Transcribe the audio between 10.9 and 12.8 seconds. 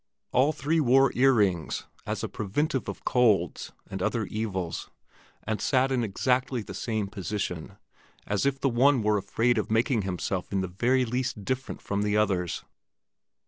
least different from the others.